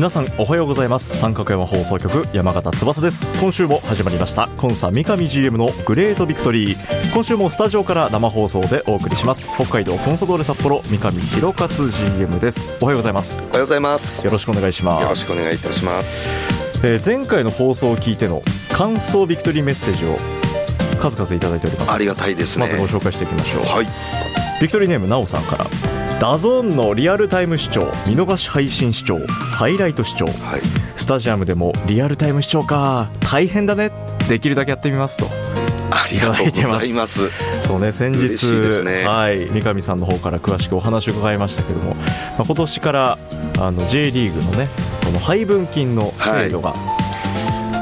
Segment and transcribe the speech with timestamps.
[0.00, 1.18] 皆さんおはようございます。
[1.18, 3.22] 三角山放送局山形翼です。
[3.38, 4.48] 今週も始まりました。
[4.56, 9.46] コンサ三上 GM のグレートビクトリー今週もスタジオから生放送でお送りします。
[9.56, 12.66] 北海道コンサドーレ札幌三上弘勝 GM です。
[12.80, 13.42] おはようございます。
[13.42, 14.24] おはようございます。
[14.24, 15.02] よろしくお願いします。
[15.02, 16.26] よろしくお願いいたします。
[16.82, 18.42] えー前回の放送を聞いての
[18.72, 20.16] 感想ビクトリーメッセージを
[20.98, 21.92] 数々いただいております。
[21.92, 22.64] ありがたいですね。
[22.64, 23.86] まずご紹介していきましょう、はい。
[24.62, 25.66] ビクトリーネームなおさんから
[26.20, 30.26] DAZNのリアルタイム視聴見逃し配信視聴ハイライト視聴。
[30.26, 30.60] はい。
[30.94, 33.90] スタジアムでもリアルタイム視聴か大変だね。
[34.28, 35.30] できるだけやってみますと。
[35.90, 37.30] ありがとうございます。
[37.62, 39.06] そうね先日ね。
[39.06, 42.02] はい、三上さんの方から詳しくお話を伺いましたけども、ま
[42.40, 43.18] あ、今年から
[43.58, 44.68] あの J リーグのね
[45.02, 46.74] この配分金の制度が、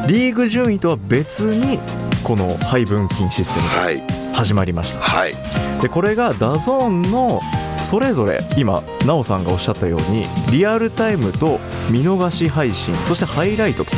[0.06, 1.80] リーグ順位とは別に
[2.22, 4.00] この配分金システムがはい。
[4.32, 5.00] 始まりました。
[5.00, 5.34] はい。
[5.82, 7.40] でこれが DAZNの
[7.82, 11.58] それぞれ今なおさんがおっしゃったようにリアルタイムと
[11.90, 13.92] 見逃し配信そしてハイライトと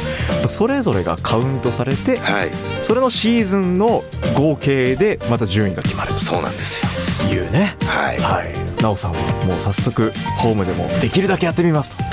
[0.49, 2.51] それぞれがカウントされてはい。
[2.83, 6.13] それのシーズンの合計でまた順位が決まる。
[6.19, 7.77] そうなんですというね。
[7.81, 8.19] よはい。
[8.19, 8.83] はい。
[8.83, 12.05] なおさんはもう早速ホームでもできるだけやってみますと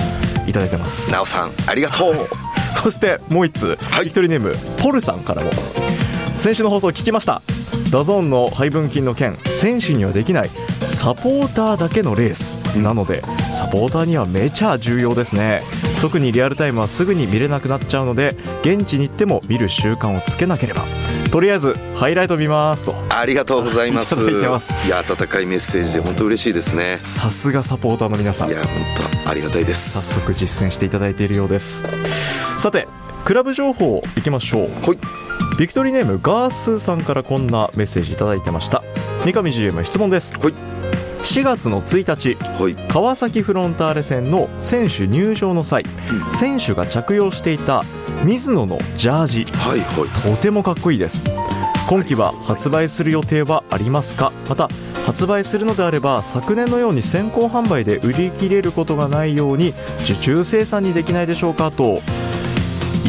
[0.50, 1.12] いただいてます。
[1.12, 2.28] なおさんありがとう。
[2.76, 4.06] そしてもう一つ、はい。
[4.06, 5.52] ビクトリーネームポルさんからも
[6.38, 7.42] 先週の放送聞きました
[7.92, 10.50] DAZNの配分金の件選手にはできない
[10.86, 13.22] サポーターだけのレースなので
[13.54, 15.64] サポーターにはめちゃ重要ですね。
[16.02, 20.86] 特にリアルタイムはすぐに見れなくなっちゃうので現地に行っても見る習慣をつけなければ。
[21.32, 22.96] とりあえずハイライト見ますと。
[23.10, 24.16] ありがとうございます。
[24.16, 27.00] いや温かいメッセージで本当嬉しいですね。
[27.02, 28.50] さすがサポーターの皆さん。
[28.50, 28.68] いや本
[29.24, 29.92] 当ありがたいです。
[29.92, 31.84] 早速実践していただいているようです。
[32.60, 32.88] さて
[33.26, 34.70] クラブ情報いきましょう。
[34.70, 35.27] はい
[35.58, 38.84] ビクトリーネームガースーさんからこんなメッセージいただいてました。
[39.26, 40.38] 三上 GM 質問です。
[40.38, 40.54] はい。
[41.24, 42.76] 4月の1日はい。
[42.90, 45.84] 川崎フロンターレ戦の選手入場の際、
[46.32, 47.86] 選手が着用していた
[48.24, 50.36] 水野のジャージはいはい。
[50.36, 51.24] とてもかっこいいです。
[51.90, 54.32] 今季は発売する予定はありますか？
[54.48, 54.70] また
[55.08, 61.72] 発売するのであれば昨年のように先行販売で売り切れることがないように受注生産にできないでしょうか？
[61.72, 62.00] とい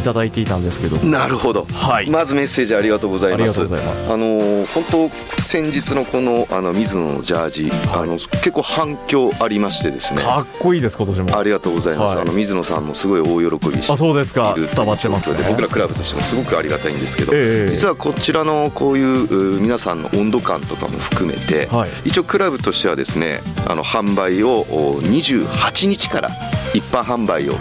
[0.09, 0.97] ただいていたんですけど。
[1.07, 1.67] なるほど。
[1.73, 2.09] はい。
[2.09, 3.61] まずメッセージありがとうございます。
[3.61, 7.81] あのー本当先日のこのあの水野のジャージ、はい。
[8.05, 10.23] あの結構反響ありましてですね。
[10.23, 11.39] かっこいいです今年も。
[11.39, 12.25] ありがとうございます、はい。
[12.25, 14.55] あの水野さんもすごい大喜びしてあそうですか。
[14.57, 15.37] 伝わってますね。
[15.49, 21.91] 僕らクラブとしてもすごくありがたいんですけど、ええ実はこちらのこういうう皆さんの温度感とかも含めて、はい。
[22.07, 26.31] 一応クラブとしてはですねあの販売をお28日から
[26.73, 27.55] 一般販売を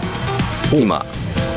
[0.74, 1.06] 今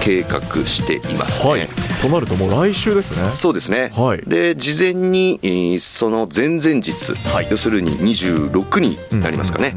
[0.00, 1.68] 計画していますね、はい。
[2.02, 3.32] となるともう来週ですね。
[3.32, 4.22] そうですね、はい。
[4.26, 7.48] で事前にえーその前々日、はい。
[7.50, 9.76] 要するに26になりますかね。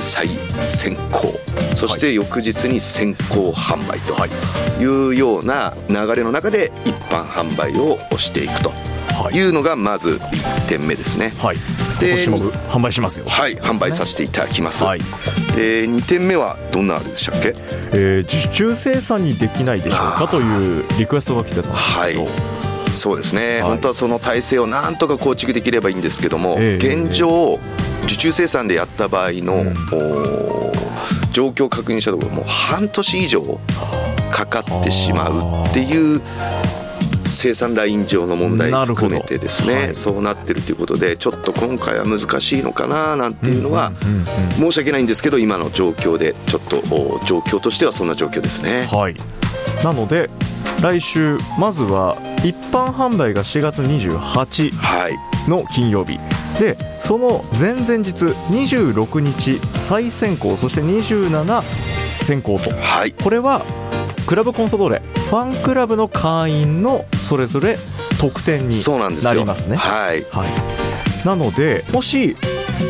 [0.00, 0.28] 再
[0.66, 1.40] 先行
[1.74, 4.14] そして翌日に先行販売と
[4.80, 4.84] い。
[5.10, 9.36] うような流れの中で一般販売をしていくとはい。
[9.36, 11.32] いうのがまず1点目ですね。
[11.38, 11.56] はい
[12.02, 12.14] で
[12.68, 13.26] 販売しますよ。
[13.26, 15.00] はい販売させていただきます、はい。
[15.54, 17.54] で2点目はどんなあれでしたっけ
[17.92, 22.28] えー受注生産にできないでしょうかというリクエストが来てたんですけど、はい。
[22.94, 23.62] そうですね、はい。
[23.62, 27.58] 本当はその体制をなんとか構築できればいいんですけども、ええ現状、
[28.04, 29.74] 受注生産でやった場合の、うん。
[31.32, 33.58] 状況を確認したところ、もう半年以上
[34.30, 36.20] かかってしまうっていう。
[37.32, 39.94] 生産ライン上の問題含めてですね、はい。
[39.94, 43.92] そうなってるということでちょっと今回は難しいのかななんていうのは
[44.56, 48.86] 申し訳ないんですけど今の状況でちょっとお状況としてはそんな状況ですね。
[48.90, 49.16] はい。
[49.82, 50.30] なので
[50.80, 55.18] 来週まずは一般販売が4月28はい。
[55.48, 56.18] の金曜日。
[56.58, 61.62] でその前々日26日再選考そして27
[62.16, 62.70] 選考と。
[62.76, 63.12] はい。
[63.12, 63.64] これは
[64.26, 67.78] クラブコンサドーレファンクラブの会員のそれぞれ
[68.20, 69.32] 特典にそうなんですよ。
[69.32, 69.76] なりますね。
[69.76, 70.24] はい。
[70.30, 72.36] はい、なのでもし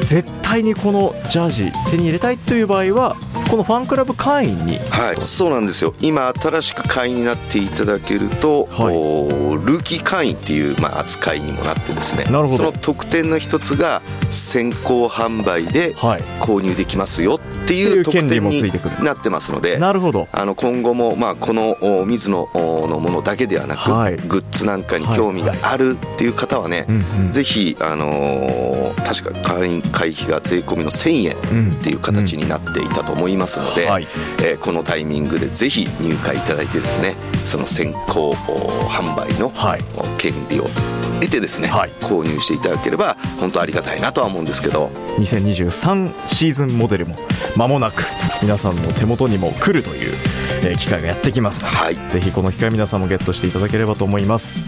[0.04, 3.16] 絶対にこのジャージ手に入れたいという場合は
[3.52, 4.78] このファンクラブ会員に？
[4.78, 5.92] はい、そうなんですよ。
[6.00, 8.96] 今新しく会員になっていただけると、はい。
[8.96, 12.24] おルーキー会員っていう、まあ、扱いにもなってですね。
[12.24, 12.56] なるほど。
[12.56, 14.00] その特典の一つが
[14.30, 16.22] 先行販売ではい。
[16.40, 20.28] 購入できますよっていうう特典になってますのでなるほど。
[20.32, 24.16] あの今後も、まあ、このお水野おのものだけではなく、はい。
[24.16, 27.30] グッズなんかに興味があるっていう方はね、うんうん。
[27.30, 28.72] ぜひ、あのー
[29.04, 34.08] 確か会員会費が税込みの1000円うんっていう形になっていたと思いますので、はい。
[34.38, 38.34] えーこのタイミングでぜひ入会いただいてですねその先行お
[38.88, 39.52] 販売の
[40.18, 40.68] 権利を
[41.20, 41.90] 得てですね、はい。
[42.00, 44.90] 購入していただければ本当ありがたいなとは思うんですけど。
[45.18, 47.16] 2023シーズンモデルも
[47.56, 48.04] 間もなく
[48.40, 50.14] 皆さんの手元にも来るという、
[50.62, 51.96] えー機会がやってきますので、はい。
[52.08, 54.58] ぜひこの機会皆さんもゲットしていただければと思います。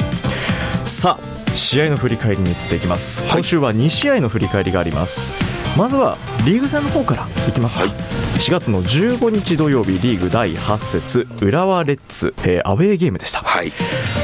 [0.84, 3.32] さあ試合の振り返りに移っていきます、はい。
[3.32, 5.30] 今週は2試合の振り返りがあります
[5.76, 6.16] まずは
[6.46, 7.94] リーグ戦の方からいきますか、はい。
[8.38, 13.40] 4月の15日土曜日リーグ第8節浦和レッズ、えーアウェーゲームでした。
[13.40, 13.72] はい。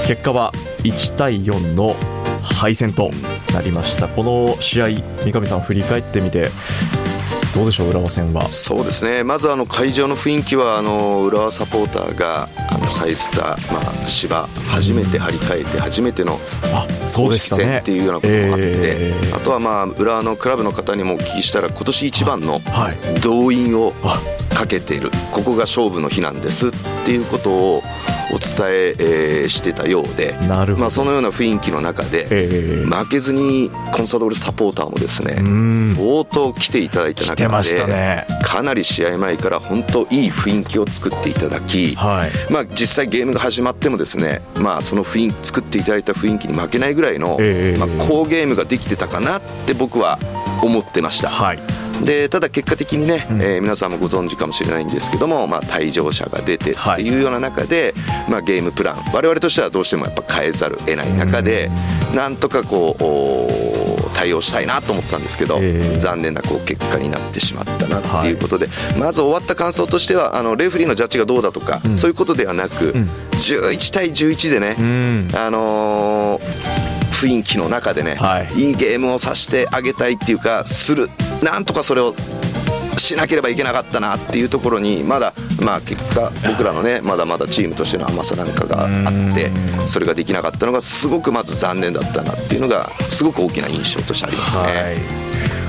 [0.07, 0.53] 結果は
[0.85, 1.97] 1対4の
[2.43, 3.11] 敗戦と
[3.53, 4.07] なりました。
[4.07, 4.89] この試合
[5.25, 6.51] 三上さん振り返ってみて
[7.55, 8.49] どうでしょう浦和戦は。
[8.49, 9.25] そうですね。
[9.25, 16.39] まずあの会場の雰囲気はあの浦和サポーターがあのサイスター、まあ、芝初めて張り替えて初めての
[17.17, 23.21] 公式戦っていうようなこともあって、えーあとはまあ浦和のクラブの方にもお聞きしたら今年一番のはい。
[23.21, 24.21] 動員をあ。
[24.55, 25.11] かけている。
[25.33, 26.71] ここが勝負の日なんですっ
[27.07, 27.83] ていうことを
[28.33, 30.81] お伝ええーしてたようで、なるほど。
[30.83, 35.95] まあ、そのような雰囲気の中で、えー負けずにコンサドーレサポーターもですねん。
[35.95, 38.27] 相当来ていただいた中でね。
[38.43, 42.53] かなり試合前から本当いい雰囲気を作っていただき、はい。
[42.53, 47.79] まあ、実際ゲームが始まってもですね、まあ、その雰囲気作っていただいた雰囲気に負けないぐらいの、ええ。
[47.79, 50.19] まあ、好ゲームができてたかなって僕は
[50.63, 51.31] 思ってました。
[51.31, 53.43] はいでただ結果的にね、うん。
[53.43, 57.19] えー皆さんもご存知かもしれないんですけども、まあ、退場者が出てってい。
[57.19, 57.95] うような中で、
[58.29, 61.71] まあ、ゲームプラン我々としてはどうしてもやっぱ変えざるを得ない中で、
[62.15, 65.99] なんとかこう対応したいなと思ってたんですけど、ええ。
[65.99, 68.69] 残念なこう結果になってしまったなっていうことで、
[68.99, 71.95] まず終わった感想としてはあのレフェリーのジャッジがどうだとか、うん。
[71.97, 73.11] そういうことではなく、うん。
[73.33, 75.29] 11対11でね、うん。
[75.35, 76.90] あのー
[77.21, 78.49] 雰囲気の中でね、はい。
[78.55, 81.11] いいゲームをさせてあげたいっていうかする。
[81.43, 82.15] なんとかそれを
[82.97, 85.33] しなければいけなかったなっていうところにまだ
[85.63, 89.47] まあ結果僕らのねまだまだチームとしての甘さなんかがあって
[89.81, 89.89] うん。
[89.89, 94.63] それができなかったのがすごくまず残念だったなっていうのがすごく大きな印象としてありますね。
[94.63, 94.75] はい。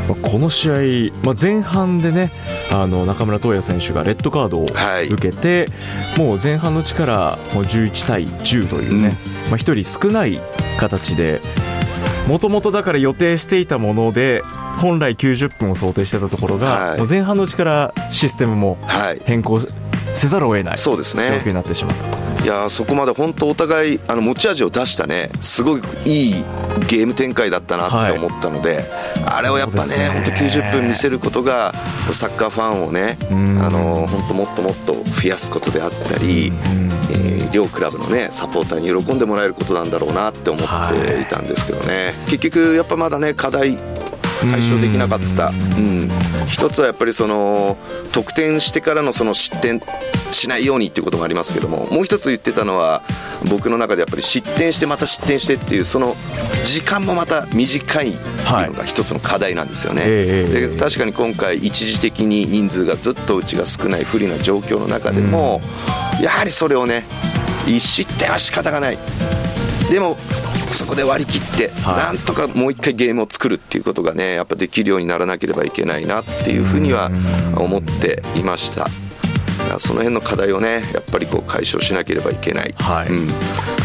[0.09, 0.75] まあこの試合、
[1.24, 2.31] まあ、前半でね
[2.69, 5.07] あの中村斗也選手がレッドカードをはい。
[5.07, 5.68] 受けて、
[6.18, 9.18] もう前半のうちからもう11対10というね、
[9.50, 10.39] まあ、1人少ない
[10.79, 11.41] 形で
[12.27, 14.41] もともとだから予定していたもので
[14.79, 16.97] 本来90分を想定してたところが、はい。
[17.00, 19.21] もう前半のうちからシステムもはい。
[19.25, 19.62] 変更
[20.13, 21.27] せざるを得ないそうですね。
[21.27, 22.44] 状況になってしまったと。
[22.44, 26.33] いやーそこまで本当お互いあの持ち味を出したねすごくいい
[26.88, 28.89] ゲーム展開だったなって思ったので、
[29.25, 30.07] あれをやっぱねね。
[30.09, 31.74] 本当90分見せることが
[32.12, 33.62] サッカーファンをねうん。
[33.62, 36.89] あの本当もっともっと増やすことであったり、うん。
[37.12, 43.77] えー両クラブのねサポーターに喜んでもらえることなんだろうなって思っていたんですけどね、結局やっぱまだね課題
[44.50, 46.05] 解消できなかった、ううん。
[46.05, 46.10] ん、
[46.48, 47.77] 一つはやっぱりその
[48.12, 49.81] 得点してからのその失点
[50.31, 53.03] しないようにっていうこともありますけどももう一つ言ってたのは
[53.50, 56.15] 僕の中でやっぱり失点してまた失点してっていうその
[56.63, 65.62] 時間もまた短いっていうのが一つの課題なんですよね、ええで確かに今回一時的に人数がずっとうちが少ない不利な状況の中でも、
[66.22, 67.03] やはりそれをね
[67.68, 68.98] 一失点は仕方がない
[69.89, 70.18] でも
[70.74, 77.12] そこで割り切って、はいなんとかもう一回ゲームを作るっていうことがねやっぱできるようにならなければいけないなっていうふうには
[77.58, 78.88] 思っていました。
[79.79, 83.09] その辺の課題をねやっぱりこう解消しなければいけない、はい。
[83.09, 83.29] うん、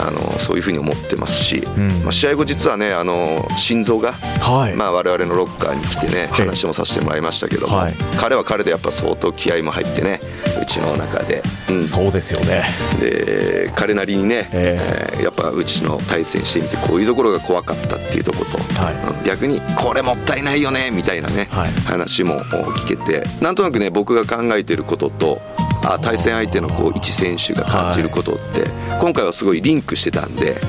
[0.00, 2.02] あのそういうふうに思ってますし、ん。
[2.02, 4.74] まあ、試合後実はねあの心臓が、はい。
[4.74, 7.94] まあ、我々のロッカーに来てね話もさせてもらいましたけども、はい。
[8.18, 10.20] 彼は彼でやっぱ相当気合も入ってね
[10.60, 12.64] うちの中で、うん、そうですよね。
[13.00, 15.16] で彼なりにね、ええ。
[15.18, 18.94] ーやっぱうちの対戦してみてこういうところが怖かったっていうところと、はい。
[18.94, 21.70] うん逆にこれもったいないよねみたいなね、はい。
[21.82, 25.40] 話も聞けてなんとなくね僕が考えてることと
[25.82, 28.68] あ対戦相手のこう一選手が感じることって、
[29.00, 30.60] 今回はすごいリンクしてたんで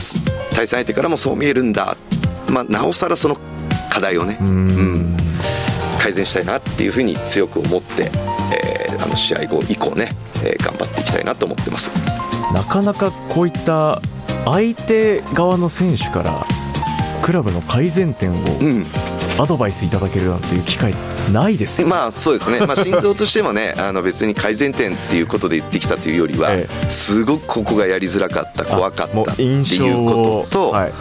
[0.00, 0.18] す
[0.50, 1.96] 対戦相手からもそう見えるんだ、
[2.48, 3.38] まあ、なおさらその
[3.90, 5.16] 課題をね、うん
[6.00, 8.10] 改善したいなっていうふうに強く思って、
[8.52, 11.90] えーあの試合後以降ねえー頑張っていきたいなと思ってます。
[12.52, 14.00] なかなかこういった
[14.44, 16.44] 相手側の選手から
[17.22, 18.86] クラブの改善点をうん
[19.38, 20.94] アドバイスいただけるなんていう機会
[21.32, 30.92] ないですよ、まあそうですね、まあ、 心臓としてもねあの別に改善点っていうことで言ってきたというよりは、えすごくここがやりづらかった怖かったっていうをことと、はい。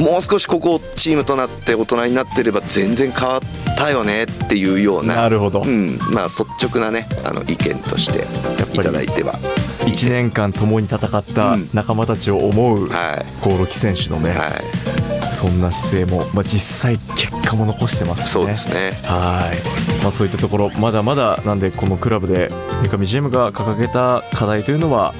[0.00, 5.98] もう少しここチームとなって大人になってれば全然変わったよねっていうようななるほど、うん。
[6.10, 8.26] まあ、率直なねあの意見として
[8.72, 9.38] いただいては。
[9.80, 11.70] 1年間共に戦ったうん。
[11.72, 14.99] 仲間たちを思うは興梠選手のね、い、はい、
[15.30, 18.98] そんな姿勢も、まあ、実際結果も残してますそうですね。
[19.04, 22.50] はい、まあ、そういったところまだまだなんでこのクラブで
[22.82, 25.14] 三上 GM が掲げた課題というのは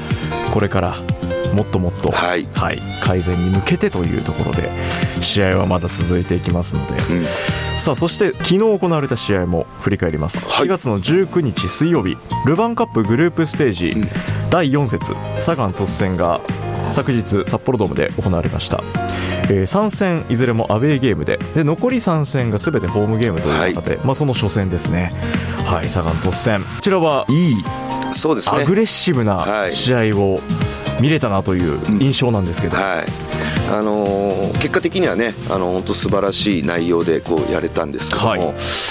[0.52, 0.96] これから
[1.54, 2.46] もっともっと、はい。
[3.02, 4.70] 改善に向けてというところで
[5.20, 7.24] 試合はまだ続いていきますので、うん。
[7.76, 10.66] さあそして昨日行われた試合も振り返ります、はい。
[10.66, 14.08] 4月の19日水曜日ルヴァンカップグループステージ、ん。
[14.50, 16.40] 第4節サガン突戦が
[16.92, 18.82] 昨日札幌ドームで行われました、
[19.50, 21.38] え3戦いずれもアウェーゲームで。
[21.54, 25.12] で残り3戦が全てホームゲームという中で、まあ、その初戦ですね。
[25.64, 26.62] はいサガン突戦。
[26.62, 27.64] こちらはいい。
[28.12, 28.62] そうですね。
[28.62, 29.72] アグレッシブなはい。
[29.72, 30.40] 試合を
[31.00, 33.06] 見れたなという印象なんですけど、はい。
[33.72, 38.40] あのー結果的にはねあの本当素晴らしい内容でこうやれたんですけども、はい。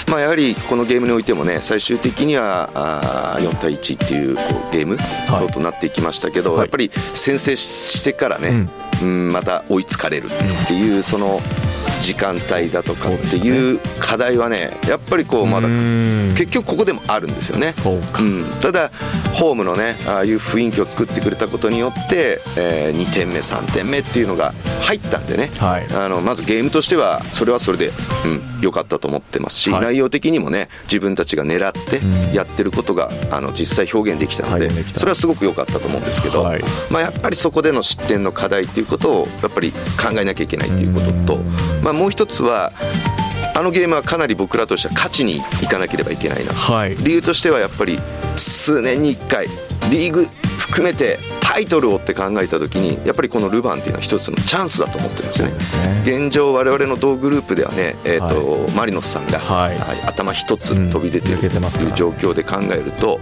[0.08, 5.52] まあ、やはりこのゲームにおいてもね最終的にはあー4対1っていうこうゲームはい。
[5.52, 6.60] となっていきましたけど、はい。
[6.60, 8.70] やっぱり先制してからね、うん
[9.04, 11.40] また追いつかれるっていうその
[12.00, 17.72] 時間帯だとかっていう課題はねやっぱりこうまだ結局ここでもあるんですよね。
[17.74, 18.90] そうん、ただ、
[19.34, 25.86] ホームのねああいう雰囲気を作ってくれたことによって、え2点目、3点目っていうのが入ったんでね、はい。
[25.92, 27.92] あのまずゲームとしてはそれはそれで
[28.60, 29.82] 良、うん、かったと思ってますし、はい。
[29.82, 32.32] 内容的にもね自分たちが狙ってうん。
[32.32, 36.62] やってることが、あの実際表現できたのでそれはすごく良かったと思うんですけど、はい。
[36.90, 39.78] まあ、やっぱりそこでの失点の課題っていうことをやっぱり考
[40.18, 41.40] えなきゃいけないっていうことと、
[41.82, 42.72] まあ、もう一つは
[43.54, 46.52] あのゲームはかなり僕らとしては勝ちにいかなければいけないな。
[46.52, 46.96] はい。
[46.96, 47.98] 理由としてはやっぱり
[48.36, 49.48] 数年に1回
[49.90, 50.26] リーグ
[50.58, 51.29] 含めてタ
[51.60, 56.02] イトルをって考えた時にやっぱりこのルヴァンっていうのは一つのチャンスだと思ってるんですよね。
[56.02, 59.78] ね現状我々の同グループではね、えーとマリノスさんが、はい。
[59.78, 63.20] はい頭一つ飛び出てるという状況で考えると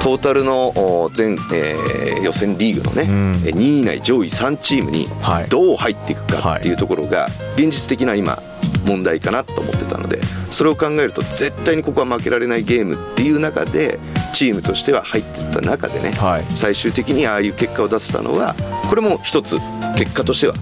[0.00, 0.68] トータルの
[1.04, 3.42] お全、えー予選リーグのね、うん。
[3.44, 5.48] えー2位以内上位3チームにはい。
[5.48, 8.42] どう入っていくかっていうところが現実的な今
[8.88, 13.98] 問題かなと思ってたのでそれを考えると絶対にここは負けられないゲームっていう中で
[14.32, 16.46] チームとしては入っていった中でね、はい。
[16.54, 18.54] 最終的にああいう結果を出せたのは
[18.88, 19.58] これも一つ
[19.96, 20.54] 結果としては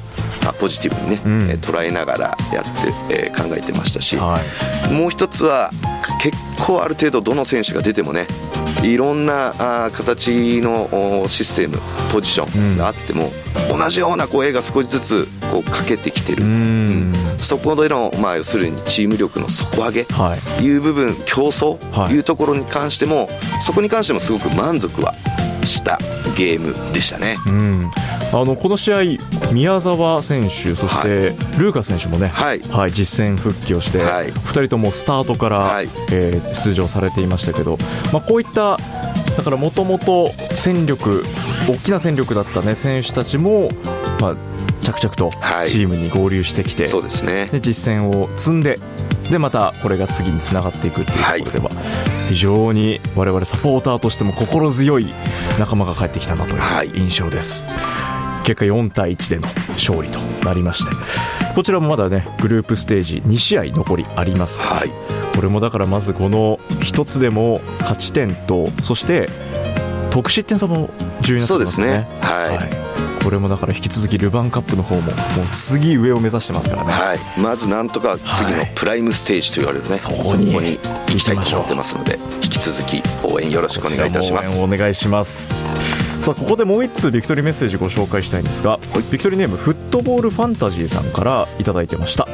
[0.46, 1.50] あポジティブにね、うん。
[1.50, 2.64] えー捉えながらやっ
[3.08, 4.40] て、えー考えてましたし、は
[4.90, 4.92] い。
[4.92, 5.70] もう一つは
[6.30, 8.26] 結構ある程度どの選手が出てもね
[8.82, 9.48] いろんな
[9.86, 11.78] あー形のおシステム
[12.12, 13.32] ポジションがあっても、
[13.70, 17.14] 同じような声が少しずつこうかけてきてる、うーん。
[17.40, 20.64] そこでの、まあ、要するにチーム力の底上げはい。
[20.64, 22.14] いう部分競争はい。
[22.14, 23.28] いうところに関しても、
[23.60, 25.14] そこに関してもすごく満足は
[25.64, 25.98] した
[26.36, 27.36] ゲームでしたね。
[27.46, 27.90] うん、
[28.32, 29.02] あのこの試合、
[29.52, 31.36] 宮澤選手、そして、はい。
[31.58, 32.60] ルーカス選手もね、はい。
[32.92, 34.26] 実戦復帰をして、はい。
[34.32, 35.88] 2人ともスタートから、はい。
[36.10, 37.78] えー出場されていましたけど、
[38.12, 38.78] まあ、こういった、
[39.36, 41.24] だからもともと戦力、
[41.68, 43.68] 大きな戦力だった、ね、選手たちも、
[44.20, 44.36] まあ、
[44.82, 45.68] 着々とはい。
[45.68, 47.48] チームに合流してきて、そうですね。
[47.52, 48.78] で実戦を積んで
[49.30, 51.70] でまたこれが次につながっていくっていうところでは、
[52.28, 55.12] 非常に我々サポーターとしても心強い
[55.58, 56.88] 仲間が帰ってきたなとはい。
[56.88, 57.64] いう印象です、
[58.46, 60.92] 結果4対1での勝利となりまして
[61.56, 64.60] こちらもまだねグループステージ2試合残りあります。
[64.60, 64.90] から、はい。
[65.34, 69.28] これもだからまずこの1つでも勝ち点とそして
[70.10, 70.88] 得失点差も
[71.22, 75.12] 重要になってそうですきますねねはい、これもだから引き続きルヴァンカップの方ももう
[75.52, 84.60] 次上を目指してますからね、はい、まずなんとか次のはいプライムステージと言われるね、そこに行きたいと思ってますので引き続き応援よろしくお願いいたします。
[84.60, 85.48] 応援お願いします
[86.18, 88.80] さあここでもう一通ビクトリーメッセージご紹介したいんですが、
[89.12, 92.26] ビクトリーネームフットボールファンタジーさんからいただいてました。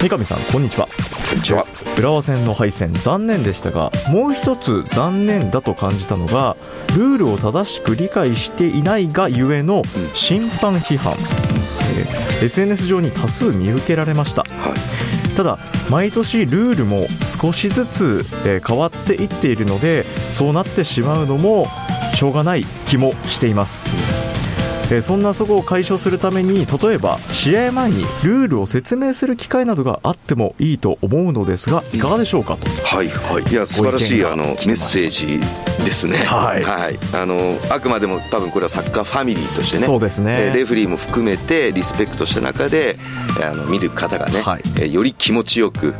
[0.00, 0.88] 三上さんこんにちは。
[1.28, 1.66] こんにちは。
[1.96, 6.56] 浦和戦の敗戦残念でしたがもう一つ残念だと感じたのが
[6.96, 9.82] ルールを正しく理解していないがゆえの
[10.14, 11.16] 審判批判、
[11.98, 14.42] えー SNS 上に多数見受けられました。
[14.42, 15.36] はい。
[15.36, 15.58] ただ
[15.90, 21.66] 毎年ルールも少しずつ、えー変わっていっているのでそうなってしまうのも
[22.18, 23.80] しょうがない気もしています。
[24.90, 32.66] えーそんなそこを解消するために例えば試合前にルールを説明する機会などがあってもいいと思うのですがいかがでしょうかと。
[32.96, 33.52] はいはい。
[33.52, 35.38] いや素晴らしいあのメッセージ
[35.84, 36.16] ですね。
[36.16, 36.64] はい。
[37.14, 39.84] あのあくまでも多分これはサッカーファミリーとしてね。
[39.84, 40.36] そうですね。
[40.38, 42.96] えーレフェリーも含めてリスペクトした中で
[43.38, 44.62] えーあの見る方がね、はい。
[44.76, 45.90] えーより気持ちよく、ん。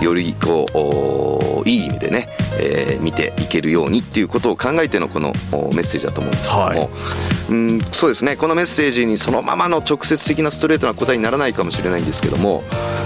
[0.00, 0.04] うん。
[0.04, 2.28] よりこういい意味でね、
[2.58, 6.88] えー見ていけるようにっていうことを考えてのこのおメッセージだと思うんですけども、はい。
[7.50, 8.36] うんそうですね。
[8.36, 12.62] このメッセージにそのままの直接的なストレートな答えにならないかもしれないんですけども、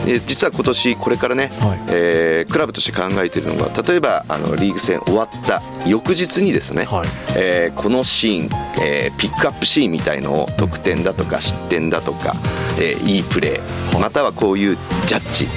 [0.07, 1.81] えー実は今年これからね、はい。
[1.91, 7.09] えークラブとして考えているのが例えばあのリーグ戦終わった翌日にですね、はい。
[7.37, 8.51] えーこのシーン、
[8.83, 12.35] えーピックアップシーンみたいのを得点だとか失点だとか、
[12.79, 15.49] えーいいプレーまたはこういうジャッジ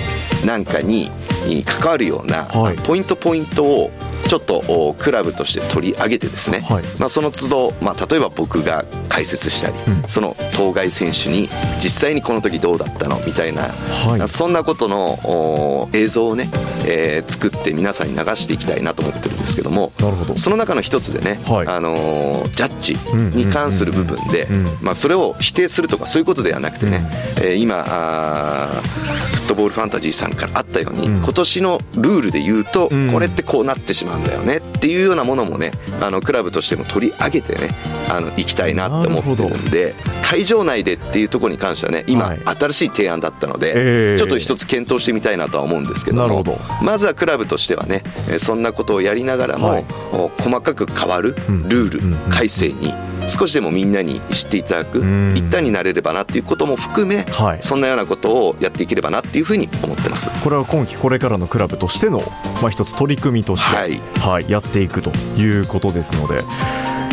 [0.46, 1.10] なんかに
[1.46, 2.78] に関わるような、はい。
[2.78, 3.92] ポイントポイントを
[4.28, 6.84] ちょっとおクラブとして取り上げてですね、はい。
[6.98, 10.04] まあ、その都度、まあ、例えば僕が解説したり、うん。
[10.08, 11.50] その当該選手に
[11.84, 14.28] 実際にこの時どうだったのみたいな、はい。
[14.28, 16.50] そんなことのお映像をね、
[16.86, 20.38] えー作って皆さんに流していきたいなと思ってるんですけどもなるほど。
[20.38, 21.68] その中の一つでね、はい。
[21.68, 24.72] あのージャッジに関する部分でうんうんうん。
[24.74, 27.06] うんまあそれを否定するとかそういうことではなくてね、
[27.38, 28.82] えー今あー
[29.36, 31.16] フットボールファンタジーさんからあったように、うん。
[31.18, 33.12] 今年のルールで言うと、うん。
[33.12, 37.70] これってこうなってしまうんだよねっていうようなものもねあのクラブとしても取り上げてね
[38.10, 42.40] あの行きたいなって思ってるんで会場内でっていうところに関してはね今、はい。
[42.46, 46.44] 新しい提案だったので、えーちょっと一つ検討してみたいなとは思うんですけども
[46.82, 49.86] まずはクラブとしてはねえーそんなことをやりながらも、はい。
[50.14, 51.70] お細かく変わるうん。
[51.70, 52.14] ルール、うん。
[52.14, 52.30] うん。
[52.30, 52.94] 改正に
[53.28, 55.34] 少しでもみんなに知っていただくうん。
[55.36, 57.60] 一端になれればなっていうことも含め、はい。
[57.62, 60.30] そんなようなことをやっていければなっていうふうに思ってます。
[60.44, 62.20] これは今季これからのクラブとしての、
[62.62, 64.00] まあ、一つ取り組みとして、はい。
[64.20, 66.44] はいやっていくということですので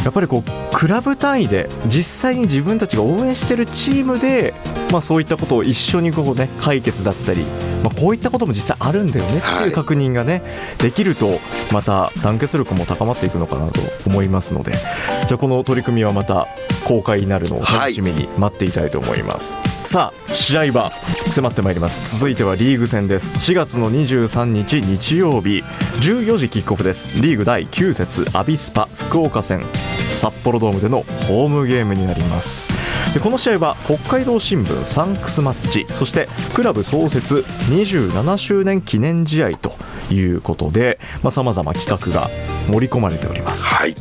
[0.05, 4.53] やっぱりこうクラブ単位で実際に自分たちが応援してるチームで、
[4.91, 7.45] まあ、そういったことを一緒にこう、ね、解決だったり、
[7.85, 9.69] まあ、こういったことも実際あるんだよねってはい。
[9.69, 10.43] いう確認が、ね
[10.79, 11.39] できると
[11.71, 16.49] また団結力も高まっていくのかなと思いますのでじゃあこの取り組みはまた
[16.85, 20.93] 公開になるのを楽しみに待っていたいと思います、さあ試合は
[21.29, 22.19] 迫ってまいります。
[22.19, 23.53] 続いてはリーグ戦です。
[23.53, 25.63] 4月の23日日曜日
[26.01, 27.09] 14時キックオフです。
[27.21, 29.65] リーグ第9節アビスパ福岡戦
[30.13, 32.71] 札幌ドームでのホームゲームになります。
[33.15, 39.75] でこの試合は北海道新聞サンクスマッチそしてクラブ創設27周年記念試合と
[40.11, 40.99] いうことで
[41.31, 42.31] さまざ、ま企画が
[42.71, 43.65] 盛り込まれております。
[43.67, 43.95] はい、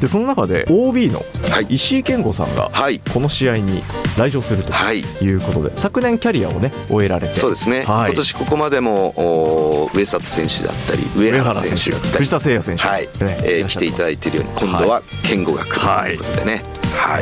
[0.00, 1.66] でその中で OB のはい。
[1.70, 3.00] 石井健吾さんがはい。
[3.00, 3.82] この試合に
[4.16, 5.00] 来場するとはい。
[5.00, 7.32] いうことで昨年キャリアをね終えられて。
[7.32, 8.10] そうですね、はい。
[8.10, 12.18] 今年ここまでもお上里選手だったり上上原原選手だったり。
[12.18, 13.08] 藤田誠也選手、はい、ね
[13.42, 16.77] えーらっしゃっていただいているように今度は健吾が来るということでね、はい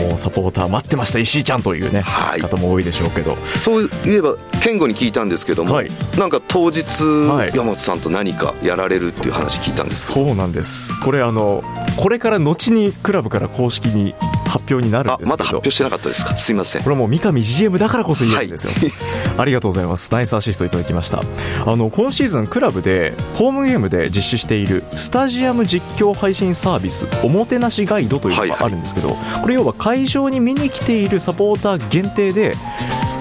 [0.08, 2.40] もうサポーター待ってました石井ちゃんというね、はい。
[2.40, 3.36] 方も多いでしょうけど。
[3.44, 5.90] そういえば健吾に聞いたんですけども、はい。
[6.18, 7.50] なんか当日、はい。
[7.54, 10.98] 山本さんと何かやられるっていう話聞いたんですそうなんです。
[11.00, 11.62] これあの
[11.96, 14.14] これから後にクラブから公式に
[14.58, 15.28] 発表になるんですけど。
[15.28, 16.36] あまだ発表してなかったですか？
[16.36, 16.82] すいません。
[16.82, 18.72] これはもう三上 GM だからこそ言えるんですよ、
[19.38, 20.10] ありがとうございます。
[20.12, 21.22] ナイスアシストいただきました。
[21.66, 32.56] あの今シーズンクラブでホームゲームで実施しているスタジアム実況配信サービスおもてなしガイドというのがあるんですけど、これ要は会場に見に来ているサポーター限定で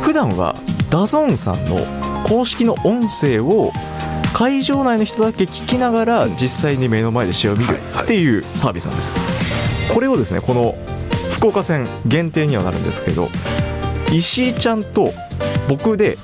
[0.03, 0.55] 普段は
[0.89, 1.85] DAZNさんの
[2.25, 3.71] 公式の音声を
[4.33, 9.13] 会場内の人だけ聞きながら実際に目の前で試合を見るっていうサービスなんですよ。
[9.93, 10.75] これをですねこの
[11.45, 13.29] 福岡戦限定にはなるんですけど
[14.11, 15.11] 石井ちゃんと
[15.69, 16.17] 僕で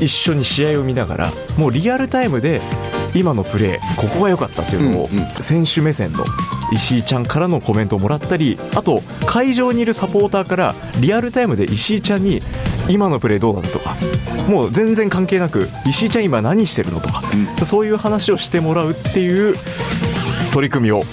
[0.00, 2.60] 一緒に試合を見ながらもうリアルタイムで
[3.14, 5.26] 今のプレーここが良かったっていうのをうんうん。
[5.40, 6.24] 選手目線の
[6.70, 12.42] 石井ちゃんからのコメントをもらったりあと会場にいるサポーターからリアルタイムで石井ちゃんに
[12.90, 13.96] 今のプレーどうだったとか
[14.48, 17.22] もう全然関係なく石井ちゃん今何してるのとか、
[17.64, 19.56] そういう話をしてもらうっていう
[20.52, 21.04] 取り組みを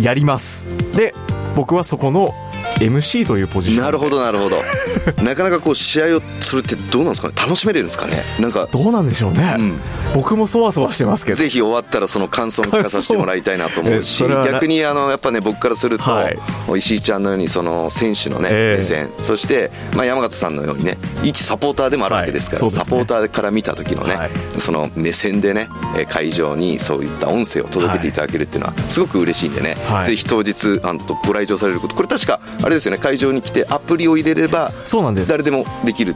[0.00, 0.66] やります。
[0.96, 1.14] で
[1.56, 2.34] 僕はそこの
[2.80, 4.56] MC というポジションなるほどなるほど。
[5.22, 7.34] なかなかこう試合をそれってどうなんですかね？
[7.36, 8.22] 楽しめれるんですかね？
[8.38, 9.80] なんかどうなんでしょうね、うん。
[10.14, 11.38] 僕もそわそわしてますけど。
[11.38, 16.38] ぜひ終わったらその感想も聞かさせてもらいたいなと思うし逆にあのやっぱね僕からすると、はい。
[16.76, 19.10] 石井ちゃんのようにその選手のね、ええ目線。
[19.22, 22.70] そして、まあ、山形さんのようにね一サポーターでもあるわけですから、はい。
[22.72, 22.78] ね。
[22.78, 24.30] サポーターから見た時のね、はい。
[24.58, 30.06] その目線でねえー会場にそういった音声を届けていただけるっていうのはすごく嬉しいんでね、はい。
[30.06, 31.94] ぜひ当日あのご来場されること。
[31.94, 35.28] これ確かあれですよね会場に来てアプリを入れればそうなんです。
[35.30, 36.14] 誰でもできる。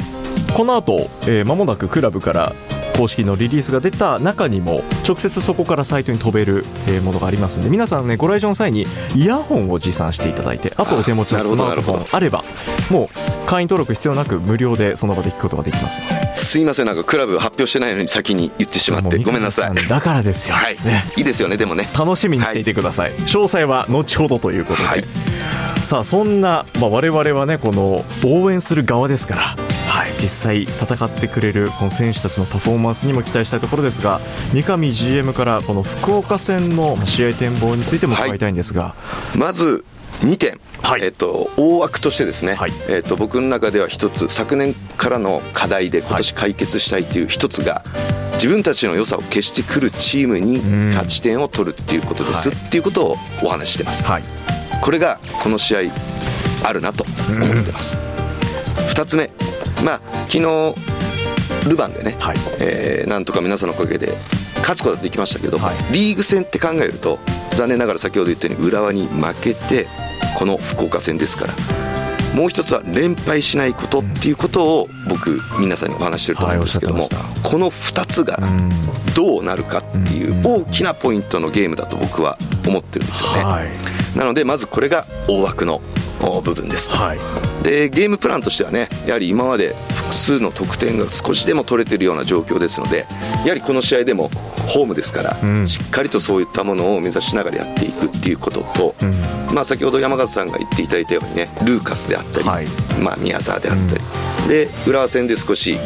[0.57, 2.55] この後、えー間もなくクラブから
[2.97, 12.45] 公式のリリースが出た中にも直接そこからサイトに飛べるえーものがありますんで皆さんねご来場の際にイヤホンを持参していただいてあとお手持ちのスマートフォンあれば
[12.91, 16.01] もう会員登録必要なく無料でその場で聞くことができます
[16.37, 19.89] すいませんなんかクラブ発表してないのに先に言ってしまってごめんなさい。
[19.89, 21.05] だからですよ、はい、ね。
[21.17, 21.89] いいですよねでもね。
[21.99, 25.32] 楽しみにしていてください、詳細は後ほどということで、はい
[25.83, 34.21] さあそんな、まあ、我々はねこの応援する側ですから、はい、実際戦ってくれるこの選手たちのパフォーマンスにも期待したいところですが
[34.55, 38.95] 三上 GM からこの福岡戦の試合展望についても伺いたいんですが、
[39.37, 39.85] まず
[40.21, 41.03] 2点、はい。
[41.03, 42.73] えっと、大枠としてですね、はい。
[42.89, 47.83] えっと、僕の中では一つ昨年からの課題で今年解決したいという一つが、
[48.35, 50.91] 自分たちの良さを消してくるチームにうん。
[50.91, 52.57] 勝ち点を取るっていうことです、はい。
[52.57, 54.23] っていうことをお話ししてます、はい
[54.83, 55.81] これがこの試合
[56.65, 57.97] あるなと思ってます、
[58.95, 59.31] 2つ目
[59.83, 60.39] まあ昨日
[61.69, 62.37] ルヴァンでね、はい。
[62.59, 64.17] えーなんとか皆さんのおかげで
[64.59, 65.77] 勝つことができましたけど、はい。
[65.93, 67.19] リーグ戦って考えると
[67.55, 69.87] 残念ながら先ほど言ったように浦和に負けて
[70.37, 71.55] この福岡戦ですから
[72.35, 77.11] もう一つは連敗しないことっていうことを僕皆さんにお話ししてると思うんですけども、はい
[77.43, 78.71] この2つがうん。
[79.15, 85.81] どうなるかっていう大きなポイントのゲームだと僕は思ってるんですよね、はいなのでまずこれが大枠の
[86.21, 86.91] お部分です。
[86.91, 87.19] はい。
[87.65, 93.07] でゲームプランとしてはねやはり今まで複数の得点が少しでも取れてるような状況ですので
[93.45, 94.31] やはりこの試合でも
[94.69, 95.67] ホームですから、うん。
[95.67, 99.13] しっかりとそういったものを目指しながらやっていくっていうことと、うん。
[99.55, 102.67] まあ、先ほど山形さんが言っていただいたようにねルーカスであったり、はい。
[103.01, 103.97] まあ、宮沢であった
[104.47, 105.79] り、で浦和戦で少し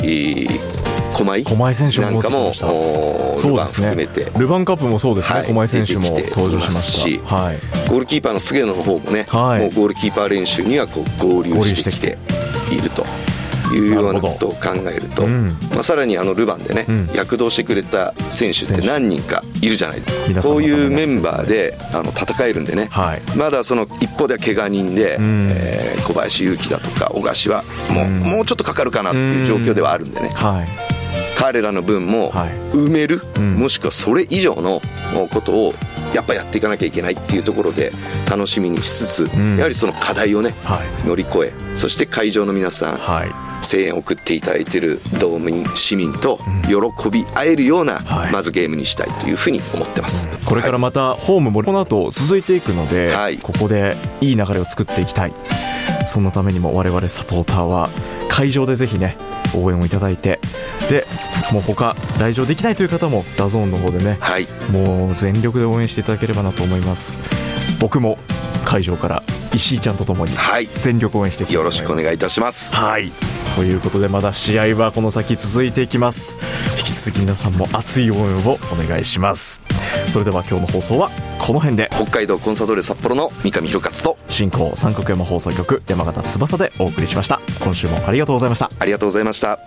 [1.17, 4.25] 狛江狛江選手もなんかも含めて。
[4.25, 5.47] ルヴァンカップもそうですね、はい。
[5.49, 7.37] 狛江選手も登場しますた。
[7.37, 7.59] はい。
[7.89, 9.61] ゴールキーパーの菅野の方もね、はい。
[9.63, 12.19] もうゴールキーパー練習にはこう合流してきて
[12.71, 13.07] いると
[13.75, 15.57] いうようなことを考えると、うん。
[15.71, 17.11] まあ、さらにあのルヴァンでね、うん。
[17.15, 20.43] 躍動してくれた選手って何人かいるじゃないですか。
[20.43, 23.23] こういうメンバーであの戦えるんでね、はい。
[23.37, 25.49] まだその一方では怪我人で、ん。
[25.51, 28.21] えー小林勇輝だとか小柏もう,、うん。
[28.21, 30.86] もうちょっとかかるかなっていう状況ではあるんでね、はい
[31.37, 32.51] 彼らの分もはい。
[32.73, 33.55] 埋める、うん。
[33.55, 34.81] もしくはそれ以上の
[35.31, 35.75] ことを
[36.15, 37.93] やっぱやっていかなきゃいけないっていうところで
[38.29, 39.57] 楽しみにしつつ、ん。
[39.57, 41.07] やはりその課題をねはい。
[41.07, 43.31] 乗り越えそして会場の皆さんはい。
[43.63, 48.33] 声援を送っていただいている道民市民と喜び合えるような、はい。
[48.33, 53.39] まずゲームにしたいというふうに思ってます、これからまたホームもこの後続いていくので、はい。
[53.39, 55.35] ここでいい流れを作っていきたい。
[56.07, 57.89] そのためにも我々サポーターは
[58.29, 59.17] 会場でぜひね
[59.55, 60.41] 応援をいただいて
[60.89, 61.07] で
[61.53, 64.47] もう他来場できないという方も DAZNの方でねはい。
[64.71, 67.21] もう全力で応援していただければなと思います。
[67.81, 68.19] 僕も
[68.65, 69.23] 会場から
[69.55, 70.67] 石井ちゃんとともにはい。
[70.83, 71.74] 全力応援していきたいと思います。
[71.74, 72.75] よろしくお願いいたします。
[72.75, 73.13] はい。
[73.55, 76.39] ということでまだ試合はこの先続いていきます。
[76.79, 79.66] 引き続き皆さんも熱い応援をお願いします
[80.09, 81.89] それでは今日の放送はこの辺で。
[81.93, 87.41] 北海道コンサドーレ札幌の三上弘勝と進行三角山放送局山形翼でお送りしました。
[87.61, 88.71] 今週もありがとうございました。
[88.79, 89.59] ありがとうございました。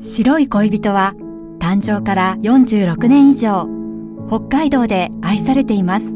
[0.00, 1.14] 白い恋人は
[1.58, 3.68] 誕生から46年以上
[4.28, 6.06] 北海道で愛されています。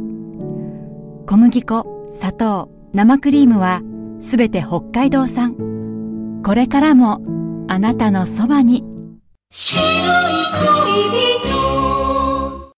[1.27, 3.83] 小麦粉砂糖生クリームは
[4.23, 5.55] すべて北海道産。
[6.45, 7.21] これからも
[7.69, 8.85] あなたのそばに
[9.53, 9.85] 白い
[11.11, 12.73] 恋人。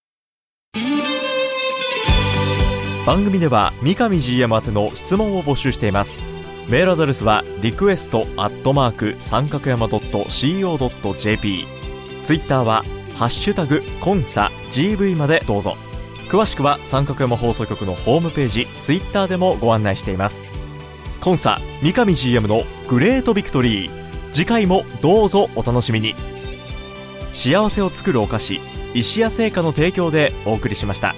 [3.06, 6.18] 番組では三上 GM 宛ての質問を募集しています。
[6.70, 11.66] メールアドレスはリクエストアットマーク三角山 .co.jp
[12.24, 12.84] ツイッターは
[13.16, 15.76] ハッシュタグコンサ GV までどうぞ。
[16.30, 20.42] 詳しくは三角山放送局のホームページツイッターでもご案内しています。
[21.20, 24.02] コンサ三上 GM のグレートビクトリー。
[24.32, 26.31] 次回もどうぞお楽しみに。
[27.32, 28.60] 幸せを作るお菓子
[28.94, 31.14] 石屋製菓の提供でお送りしました。